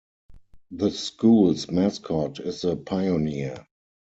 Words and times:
The 0.71 0.89
school's 0.89 1.69
mascot 1.69 2.39
is 2.39 2.63
the 2.63 2.75
Pioneer. 2.75 3.67